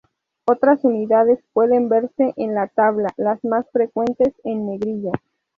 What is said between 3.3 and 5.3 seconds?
más frecuentes en negrilla.